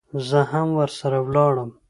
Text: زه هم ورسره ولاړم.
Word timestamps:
زه 0.29 0.39
هم 0.51 0.67
ورسره 0.79 1.17
ولاړم. 1.27 1.69